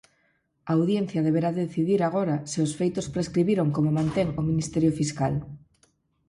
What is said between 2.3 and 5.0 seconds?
se os feitos prescribiron como mantén o Ministerio